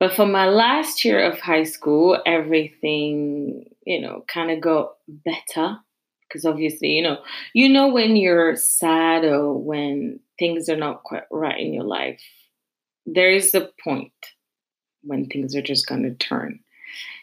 But 0.00 0.14
for 0.14 0.24
my 0.24 0.48
last 0.48 1.04
year 1.04 1.22
of 1.22 1.38
high 1.38 1.64
school, 1.64 2.18
everything, 2.24 3.66
you 3.84 4.00
know, 4.00 4.24
kind 4.26 4.50
of 4.50 4.62
got 4.62 4.94
better. 5.06 5.76
Because 6.22 6.46
obviously, 6.46 6.92
you 6.92 7.02
know, 7.02 7.18
you 7.52 7.68
know 7.68 7.88
when 7.88 8.16
you're 8.16 8.56
sad 8.56 9.22
or 9.26 9.52
when 9.52 10.18
things 10.38 10.70
are 10.70 10.76
not 10.76 11.02
quite 11.04 11.24
right 11.30 11.60
in 11.60 11.74
your 11.74 11.84
life, 11.84 12.22
there 13.04 13.30
is 13.30 13.54
a 13.54 13.68
point 13.84 14.14
when 15.02 15.26
things 15.26 15.54
are 15.54 15.62
just 15.62 15.86
going 15.86 16.02
to 16.02 16.14
turn 16.14 16.60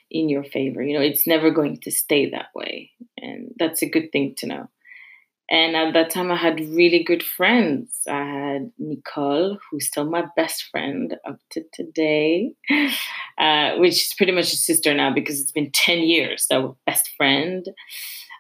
in 0.10 0.30
your 0.30 0.44
favor. 0.44 0.82
You 0.84 0.98
know, 0.98 1.04
it's 1.04 1.28
never 1.28 1.52
going 1.52 1.80
to 1.82 1.92
stay 1.92 2.30
that 2.30 2.48
way. 2.56 2.92
And 3.18 3.52
that's 3.58 3.82
a 3.82 3.90
good 3.90 4.12
thing 4.12 4.36
to 4.38 4.48
know. 4.48 4.70
And 5.50 5.76
at 5.76 5.94
that 5.94 6.10
time, 6.10 6.32
I 6.32 6.38
had 6.38 6.60
really 6.60 7.04
good 7.04 7.22
friends. 7.22 7.92
I 8.08 8.24
had 8.24 8.72
Nicole, 8.80 9.58
who's 9.70 9.88
still 9.88 10.10
my 10.10 10.24
best 10.36 10.66
friend 10.72 11.16
up 11.28 11.38
to 11.52 11.64
today, 11.74 12.54
uh, 13.38 13.76
which 13.76 14.04
is 14.04 14.14
pretty 14.18 14.32
much 14.32 14.54
a 14.54 14.58
sister 14.58 14.94
now 14.94 15.14
because 15.14 15.42
it's 15.42 15.52
been 15.52 15.72
10 15.72 16.00
years 16.00 16.48
that 16.50 16.64
we're 16.64 16.74
best 16.86 17.10
friend. 17.18 17.68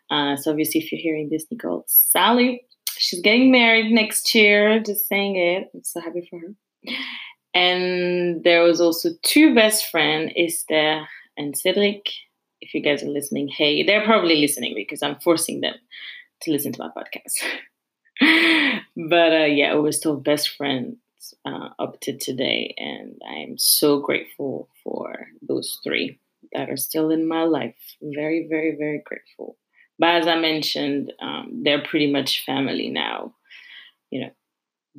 Uh, 0.10 0.38
so, 0.38 0.52
obviously, 0.52 0.82
if 0.82 0.92
you're 0.92 1.02
hearing 1.02 1.30
this, 1.30 1.46
Nicole, 1.52 1.84
Sally, 1.88 2.66
she's 2.98 3.22
getting 3.22 3.52
married 3.52 3.92
next 3.92 4.34
year, 4.34 4.80
just 4.80 5.08
saying 5.08 5.36
it. 5.36 5.70
I'm 5.74 5.84
so 5.84 6.00
happy 6.00 6.28
for 6.30 6.40
her. 6.40 6.96
And 7.54 8.44
there 8.44 8.64
was 8.64 8.82
also 8.82 9.10
two 9.24 9.54
best 9.54 9.88
friends, 9.92 10.32
Esther 10.36 11.06
and 11.38 11.58
Cedric. 11.58 12.10
If 12.62 12.74
you 12.74 12.82
guys 12.82 13.04
are 13.04 13.10
listening, 13.10 13.50
hey, 13.50 13.84
they're 13.84 14.06
probably 14.06 14.38
listening 14.40 14.74
because 14.76 15.04
I'm 15.04 15.20
forcing 15.20 15.62
them 15.62 15.76
to 16.42 16.52
listen 16.52 16.72
to 16.74 16.80
my 16.80 16.90
podcast. 16.90 17.40
but 19.10 19.32
uh, 19.34 19.46
yeah, 19.46 19.76
we're 19.76 19.92
still 19.92 20.16
best 20.16 20.50
friends 20.50 20.98
uh, 21.46 21.70
up 21.80 22.00
to 22.02 22.18
today, 22.18 22.74
and 22.78 23.22
I'm 23.28 23.58
so 23.58 24.00
grateful 24.00 24.70
for 24.84 25.28
those 25.42 25.80
three 25.84 26.20
that 26.54 26.70
are 26.70 26.78
still 26.78 27.10
in 27.10 27.28
my 27.28 27.44
life. 27.44 27.76
Very, 28.02 28.48
very, 28.50 28.76
very 28.78 29.02
grateful. 29.06 29.58
But 30.00 30.16
as 30.16 30.28
I 30.28 30.36
mentioned, 30.36 31.14
um, 31.22 31.62
they're 31.64 31.84
pretty 31.84 32.12
much 32.12 32.46
family 32.46 32.90
now. 32.90 33.36
You 34.10 34.22
know, 34.22 34.32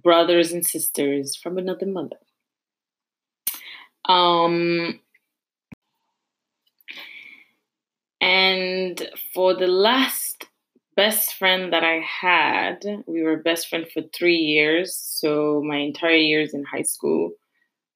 brothers 0.03 0.53
and 0.53 0.65
sisters 0.65 1.37
from 1.37 1.59
another 1.59 1.87
mother. 1.87 2.17
Um, 4.07 5.01
And 8.25 9.07
for 9.35 9.53
the 9.53 9.67
last 9.67 10.47
best 10.97 11.35
friend 11.35 11.75
that 11.75 11.85
I 11.85 12.01
had, 12.01 12.83
we 13.07 13.23
were 13.23 13.37
best 13.37 13.69
friends 13.69 13.93
for 13.93 14.01
three 14.01 14.39
years. 14.39 14.97
So 14.97 15.63
my 15.63 15.77
entire 15.77 16.17
years 16.17 16.55
in 16.55 16.65
high 16.65 16.83
school, 16.83 17.33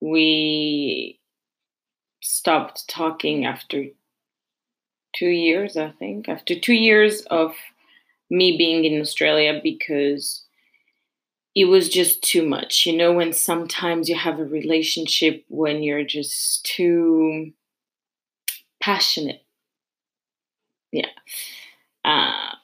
we 0.00 1.18
stopped 2.20 2.88
talking 2.88 3.46
after 3.46 3.86
two 5.16 5.28
years, 5.28 5.76
I 5.76 5.90
think. 5.98 6.28
After 6.28 6.58
two 6.58 6.74
years 6.74 7.22
of 7.22 7.54
me 8.30 8.56
being 8.58 8.84
in 8.84 9.00
Australia 9.00 9.60
because 9.62 10.44
it 11.54 11.64
was 11.64 11.88
just 11.88 12.22
too 12.22 12.46
much. 12.46 12.86
You 12.86 12.96
know, 12.96 13.12
when 13.12 13.32
sometimes 13.32 14.08
you 14.08 14.16
have 14.16 14.38
a 14.38 14.44
relationship 14.44 15.44
when 15.48 15.82
you're 15.82 16.04
just 16.04 16.64
too 16.64 17.52
passionate. 18.80 19.42
Yeah. 20.92 21.08
Uh, 22.04 22.54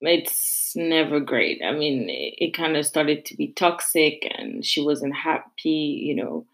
it's 0.00 0.72
never 0.74 1.20
great. 1.20 1.62
I 1.64 1.72
mean, 1.72 2.08
it, 2.08 2.34
it 2.38 2.54
kind 2.54 2.76
of 2.76 2.86
started 2.86 3.24
to 3.26 3.36
be 3.36 3.48
toxic, 3.52 4.26
and 4.36 4.64
she 4.64 4.82
wasn't 4.82 5.14
happy, 5.14 6.02
you 6.04 6.14
know, 6.16 6.46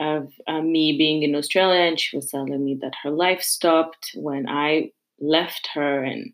of 0.00 0.32
uh, 0.46 0.62
me 0.62 0.96
being 0.96 1.22
in 1.22 1.34
Australia. 1.34 1.80
And 1.82 2.00
she 2.00 2.16
was 2.16 2.30
telling 2.30 2.64
me 2.64 2.78
that 2.82 2.94
her 3.02 3.10
life 3.10 3.42
stopped 3.42 4.12
when 4.14 4.48
I 4.48 4.92
left 5.20 5.70
her 5.74 6.02
and 6.04 6.32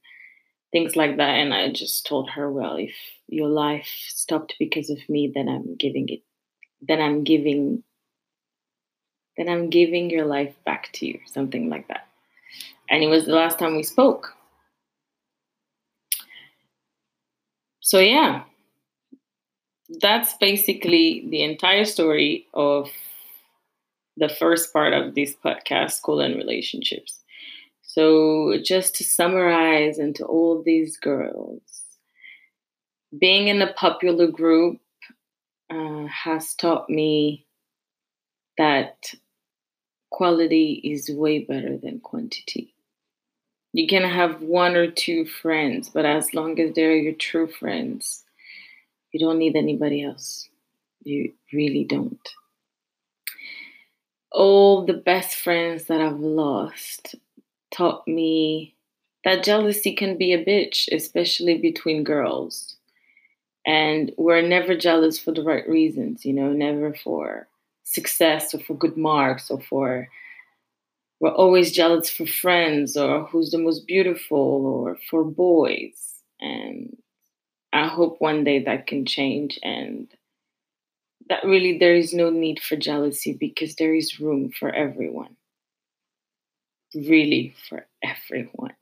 things 0.72 0.96
like 0.96 1.16
that. 1.18 1.30
And 1.30 1.54
I 1.54 1.70
just 1.72 2.06
told 2.06 2.30
her, 2.30 2.50
well, 2.50 2.76
if 2.76 2.94
your 3.28 3.48
life 3.48 3.88
stopped 4.08 4.54
because 4.58 4.90
of 4.90 4.98
me, 5.08 5.30
then 5.34 5.48
I'm 5.48 5.76
giving 5.76 6.08
it, 6.08 6.22
then 6.80 7.00
I'm 7.00 7.24
giving, 7.24 7.84
then 9.36 9.48
I'm 9.48 9.70
giving 9.70 10.10
your 10.10 10.26
life 10.26 10.54
back 10.64 10.90
to 10.94 11.06
you, 11.06 11.20
something 11.26 11.70
like 11.70 11.88
that. 11.88 12.06
And 12.92 13.02
it 13.02 13.08
was 13.08 13.26
the 13.26 13.34
last 13.34 13.58
time 13.58 13.74
we 13.74 13.82
spoke. 13.82 14.36
So, 17.80 17.98
yeah, 17.98 18.44
that's 20.00 20.34
basically 20.34 21.26
the 21.28 21.42
entire 21.42 21.84
story 21.84 22.46
of 22.54 22.88
the 24.16 24.28
first 24.28 24.72
part 24.72 24.92
of 24.92 25.14
this 25.14 25.34
podcast, 25.44 25.92
School 25.92 26.20
and 26.20 26.36
Relationships. 26.36 27.20
So, 27.82 28.58
just 28.64 28.94
to 28.96 29.04
summarize, 29.04 29.98
and 29.98 30.14
to 30.16 30.24
all 30.24 30.62
these 30.62 30.96
girls, 30.96 31.62
being 33.18 33.48
in 33.48 33.62
a 33.62 33.72
popular 33.74 34.26
group 34.26 34.80
uh, 35.70 36.06
has 36.06 36.54
taught 36.54 36.88
me 36.90 37.46
that 38.58 39.12
quality 40.10 40.80
is 40.84 41.10
way 41.10 41.40
better 41.40 41.76
than 41.76 42.00
quantity. 42.00 42.71
You 43.72 43.86
can 43.86 44.02
have 44.02 44.42
one 44.42 44.76
or 44.76 44.90
two 44.90 45.24
friends, 45.24 45.88
but 45.88 46.04
as 46.04 46.34
long 46.34 46.60
as 46.60 46.74
they're 46.74 46.94
your 46.94 47.14
true 47.14 47.46
friends, 47.46 48.22
you 49.12 49.20
don't 49.20 49.38
need 49.38 49.56
anybody 49.56 50.02
else. 50.02 50.48
You 51.04 51.32
really 51.52 51.84
don't. 51.84 52.28
All 54.30 54.84
the 54.84 54.92
best 54.92 55.36
friends 55.36 55.84
that 55.84 56.00
I've 56.00 56.20
lost 56.20 57.14
taught 57.70 58.06
me 58.06 58.74
that 59.24 59.44
jealousy 59.44 59.94
can 59.94 60.18
be 60.18 60.32
a 60.32 60.44
bitch, 60.44 60.88
especially 60.92 61.58
between 61.58 62.04
girls. 62.04 62.76
And 63.64 64.12
we're 64.18 64.42
never 64.42 64.76
jealous 64.76 65.18
for 65.18 65.32
the 65.32 65.42
right 65.42 65.68
reasons, 65.68 66.24
you 66.24 66.32
know, 66.32 66.52
never 66.52 66.92
for 66.92 67.46
success 67.84 68.54
or 68.54 68.58
for 68.58 68.74
good 68.74 68.96
marks 68.96 69.50
or 69.50 69.60
for 69.60 70.08
we're 71.22 71.30
always 71.30 71.72
jealous 71.72 72.10
for 72.10 72.26
friends 72.26 72.96
or 72.96 73.24
who's 73.26 73.52
the 73.52 73.58
most 73.58 73.86
beautiful 73.86 74.66
or 74.66 74.98
for 75.08 75.24
boys. 75.24 76.16
And 76.40 76.96
I 77.72 77.86
hope 77.86 78.20
one 78.20 78.44
day 78.44 78.64
that 78.64 78.88
can 78.88 79.06
change 79.06 79.58
and 79.62 80.08
that 81.28 81.44
really 81.44 81.78
there 81.78 81.94
is 81.94 82.12
no 82.12 82.28
need 82.28 82.60
for 82.60 82.76
jealousy 82.76 83.32
because 83.32 83.76
there 83.76 83.94
is 83.94 84.20
room 84.20 84.50
for 84.58 84.70
everyone 84.70 85.36
really 86.94 87.54
for 87.68 87.86
everyone. 88.02 88.74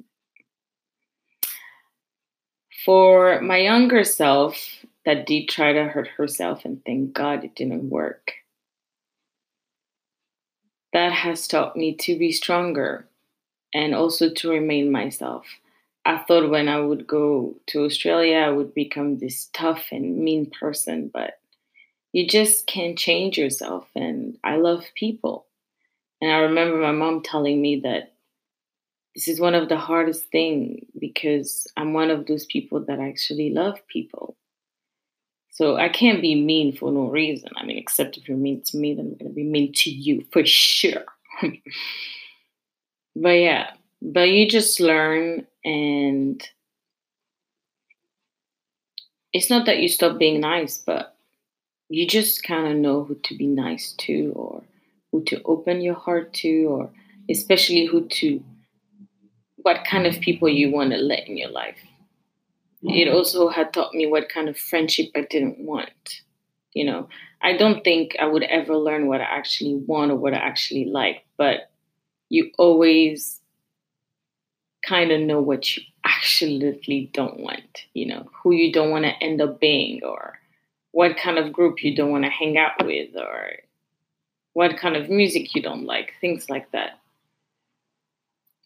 For 2.85 3.41
my 3.41 3.59
younger 3.59 4.05
self, 4.05 4.57
that 5.05 5.27
did 5.27 5.49
try 5.49 5.73
to 5.73 5.85
hurt 5.85 6.09
herself, 6.09 6.65
and 6.65 6.83
thank 6.85 7.13
God 7.13 7.45
it 7.45 7.55
didn't 7.55 7.91
work. 7.91 8.33
That 10.93 11.13
has 11.13 11.47
taught 11.47 11.77
me 11.77 11.95
to 11.97 12.19
be 12.19 12.33
stronger 12.33 13.07
and 13.73 13.95
also 13.95 14.31
to 14.31 14.51
remain 14.51 14.91
myself. 14.91 15.47
I 16.05 16.19
thought 16.19 16.51
when 16.51 16.69
I 16.69 16.81
would 16.81 17.07
go 17.07 17.57
to 17.69 17.85
Australia, 17.85 18.39
I 18.39 18.51
would 18.51 18.75
become 18.75 19.19
this 19.19 19.49
tough 19.53 19.85
and 19.93 20.19
mean 20.19 20.51
person, 20.51 21.11
but 21.13 21.39
you 22.13 22.27
just 22.27 22.67
can't 22.67 22.99
change 22.99 23.39
yourself. 23.39 23.87
And 23.95 24.39
I 24.43 24.57
love 24.57 24.85
people. 24.95 25.47
And 26.21 26.31
I 26.33 26.39
remember 26.39 26.79
my 26.79 26.93
mom 26.93 27.23
telling 27.23 27.61
me 27.61 27.81
that 27.81 28.15
this 29.15 29.29
is 29.29 29.41
one 29.41 29.55
of 29.55 29.69
the 29.69 29.77
hardest 29.77 30.25
things 30.31 30.85
because 30.99 31.67
I'm 31.77 31.93
one 31.93 32.11
of 32.11 32.27
those 32.27 32.47
people 32.47 32.85
that 32.87 33.01
actually 33.01 33.51
love 33.51 33.79
people. 33.89 34.37
So 35.51 35.77
I 35.77 35.89
can't 35.89 36.23
be 36.23 36.35
mean 36.35 36.75
for 36.77 36.93
no 36.93 37.09
reason. 37.09 37.51
I 37.57 37.65
mean, 37.65 37.77
except 37.77 38.17
if 38.17 38.29
you're 38.29 38.39
mean 38.39 38.63
to 38.63 38.77
me, 38.77 38.95
then 38.95 39.07
I'm 39.07 39.15
gonna 39.17 39.31
be 39.35 39.45
mean 39.45 39.73
to 39.75 39.91
you 39.91 40.25
for 40.33 40.45
sure. 40.45 41.05
but 43.17 43.31
yeah, 43.31 43.71
but 44.01 44.29
you 44.31 44.49
just 44.49 44.81
learn 44.81 45.47
and 45.65 46.43
it's 49.33 49.51
not 49.51 49.67
that 49.67 49.79
you 49.79 49.89
stop 49.89 50.19
being 50.19 50.41
nice, 50.41 50.79
but 50.79 51.17
you 51.89 52.07
just 52.07 52.43
kind 52.43 52.67
of 52.67 52.77
know 52.77 53.05
who 53.05 53.17
to 53.17 53.37
be 53.37 53.47
nice 53.47 53.93
to 53.99 54.33
or 54.35 54.63
who 55.11 55.23
to 55.25 55.43
open 55.45 55.81
your 55.81 55.95
heart 55.95 56.33
to 56.35 56.65
or 56.69 56.91
especially 57.29 57.87
who 57.87 58.07
to 58.07 58.43
what 59.57 59.85
kind 59.85 60.07
of 60.07 60.21
people 60.21 60.49
you 60.49 60.71
want 60.71 60.93
to 60.93 60.97
let 60.97 61.27
in 61.29 61.37
your 61.37 61.51
life. 61.51 61.77
It 62.83 63.09
also 63.09 63.49
had 63.49 63.73
taught 63.73 63.93
me 63.93 64.07
what 64.07 64.31
kind 64.31 64.49
of 64.49 64.57
friendship 64.57 65.11
I 65.15 65.27
didn't 65.29 65.59
want. 65.59 66.23
You 66.73 66.87
know, 66.87 67.09
I 67.43 67.57
don't 67.57 67.85
think 67.85 68.17
I 68.19 68.27
would 68.27 68.43
ever 68.45 68.77
learn 68.77 69.07
what 69.07 69.21
I 69.21 69.25
actually 69.25 69.75
want 69.75 70.13
or 70.13 70.17
what 70.17 70.35
I 70.35 70.39
actually 70.39 70.87
like, 70.87 71.25
but 71.37 71.71
you 72.29 72.53
always 72.59 73.41
kind 74.87 75.11
of 75.11 75.21
know 75.21 75.41
what 75.41 75.77
you 75.77 75.83
actually 76.05 77.11
don't 77.13 77.41
want, 77.41 77.85
you 77.93 78.07
know, 78.07 78.31
who 78.43 78.53
you 78.53 78.73
don't 78.73 78.91
want 78.91 79.05
to 79.05 79.23
end 79.23 79.43
up 79.43 79.61
being, 79.61 80.03
or 80.03 80.39
what 80.93 81.19
kind 81.19 81.39
of 81.39 81.53
group 81.53 81.83
you 81.85 81.95
don't 81.95 82.11
want 82.11 82.25
to 82.25 82.31
hang 82.31 82.57
out 82.57 82.83
with, 82.85 83.15
or 83.15 83.51
what 84.55 84.79
kind 84.79 84.97
of 84.97 85.11
music 85.11 85.55
you 85.55 85.61
don't 85.61 85.85
like, 85.85 86.15
things 86.21 86.49
like 86.49 86.71
that. 86.73 86.99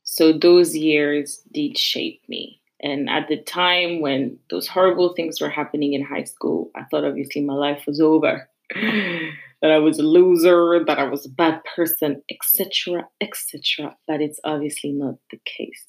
So 0.05 0.33
those 0.33 0.77
years 0.77 1.42
did 1.50 1.77
shape 1.77 2.22
me. 2.29 2.61
And 2.80 3.08
at 3.08 3.28
the 3.28 3.37
time 3.37 4.00
when 4.00 4.38
those 4.50 4.68
horrible 4.68 5.14
things 5.14 5.40
were 5.40 5.48
happening 5.48 5.94
in 5.94 6.04
high 6.04 6.24
school, 6.24 6.70
I 6.76 6.84
thought 6.84 7.04
obviously 7.04 7.42
my 7.42 7.54
life 7.54 7.84
was 7.87 8.00
over. 8.00 8.48
that 8.74 9.70
I 9.70 9.78
was 9.78 9.98
a 9.98 10.02
loser, 10.02 10.84
that 10.84 10.98
I 10.98 11.04
was 11.04 11.24
a 11.24 11.30
bad 11.30 11.62
person, 11.76 12.22
etc., 12.30 13.08
etc. 13.20 13.96
But 14.06 14.20
it's 14.20 14.40
obviously 14.44 14.92
not 14.92 15.14
the 15.30 15.40
case. 15.46 15.87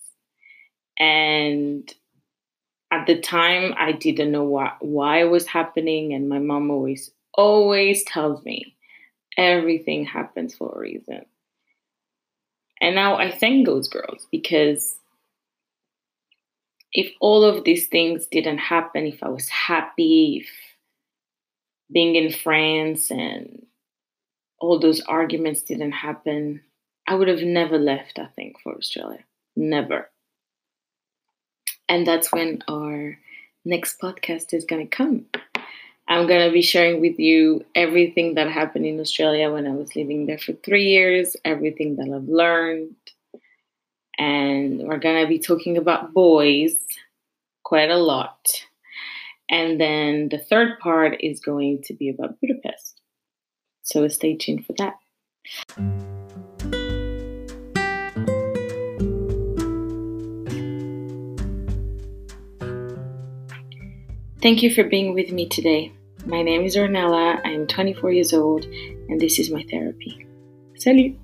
And 0.98 1.94
at 2.92 3.08
the 3.08 3.20
time, 3.20 3.74
I 3.78 3.92
didn't 3.92 4.32
know 4.32 4.44
why, 4.44 4.74
why 4.80 5.22
it 5.22 5.30
was 5.30 5.46
happening. 5.46 6.14
And 6.14 6.30
my 6.30 6.40
mom 6.40 6.72
always, 6.72 7.12
always 7.34 8.04
tells 8.06 8.44
me 8.46 8.76
everything 9.38 10.06
happens 10.06 10.56
for 10.56 10.72
a 10.74 10.80
reason. 10.80 11.26
And 12.82 12.96
now 12.96 13.18
I 13.18 13.32
thank 13.32 13.66
those 13.66 13.88
girls 13.88 14.28
because 14.32 14.98
if 16.96 17.12
all 17.20 17.44
of 17.44 17.66
these 17.66 17.88
things 17.88 18.26
didn't 18.26 18.58
happen, 18.58 19.06
if 19.06 19.22
I 19.22 19.28
was 19.28 19.50
happy, 19.50 20.42
if 20.42 20.50
being 21.92 22.16
in 22.16 22.32
France 22.32 23.12
and 23.12 23.66
all 24.60 24.80
those 24.80 25.02
arguments 25.02 25.62
didn't 25.62 25.92
happen, 25.92 26.62
I 27.06 27.16
would 27.16 27.28
have 27.28 27.42
never 27.42 27.78
left, 27.78 28.18
I 28.18 28.28
think, 28.28 28.62
for 28.62 28.74
Australia. 28.74 29.20
Never. 29.58 30.10
And 31.90 32.08
that's 32.08 32.32
when 32.32 32.64
our 32.70 33.18
next 33.66 34.00
podcast 34.00 34.54
is 34.54 34.64
going 34.64 34.88
to 34.88 34.96
come. 34.96 35.26
I'm 36.08 36.28
going 36.28 36.48
to 36.48 36.54
be 36.54 36.62
sharing 36.62 37.02
with 37.02 37.20
you 37.20 37.66
everything 37.76 38.36
that 38.36 38.50
happened 38.50 38.86
in 38.86 39.02
Australia 39.02 39.52
when 39.52 39.68
I 39.68 39.72
was 39.72 39.98
living 39.98 40.28
there 40.28 40.38
for 40.38 40.54
three 40.54 40.86
years, 40.86 41.36
everything 41.44 41.98
that 41.98 42.10
I've 42.10 42.30
learned 42.30 42.96
and 44.18 44.80
we're 44.88 45.00
going 45.00 45.22
to 45.22 45.28
be 45.28 45.40
talking 45.40 45.78
about 45.78 46.14
boys 46.14 46.76
quite 47.64 47.90
a 47.90 47.98
lot. 47.98 48.66
And 49.50 49.80
then 49.80 50.30
the 50.30 50.40
third 50.40 50.80
part 50.80 51.18
is 51.20 51.40
going 51.40 51.84
to 51.84 51.94
be 51.94 52.10
about 52.10 52.40
Budapest. 52.42 53.02
So 53.84 54.08
stay 54.08 54.36
tuned 54.36 54.66
for 54.66 54.74
that. 54.78 54.96
Thank 64.42 64.62
you 64.62 64.74
for 64.74 64.84
being 64.84 65.14
with 65.14 65.32
me 65.32 65.48
today. 65.48 65.92
My 66.26 66.42
name 66.42 66.64
is 66.64 66.76
Ornella, 66.76 67.40
I 67.46 67.50
am 67.50 67.68
24 67.68 68.12
years 68.12 68.34
old, 68.34 68.66
and 68.66 69.20
this 69.20 69.40
is 69.40 69.52
my 69.52 69.64
therapy. 69.70 70.26
Salut! 70.78 71.16